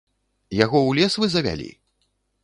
Яго 0.59 0.79
ў 0.83 0.91
лес 1.03 1.17
вы 1.23 1.29
завялі? 1.33 1.69